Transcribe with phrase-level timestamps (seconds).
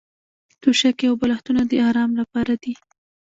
[0.61, 2.73] توشکې او بالښتونه د ارام لپاره دي.